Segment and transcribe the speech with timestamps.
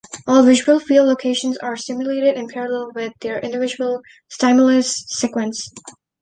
[0.25, 5.69] All visual field locations are stimulated in parallel with their individual stimulus sequence.